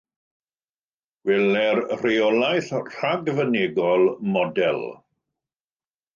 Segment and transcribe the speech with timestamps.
[1.29, 2.71] Gweler rheolaeth
[3.03, 4.03] ragfynegol
[4.39, 4.83] Model.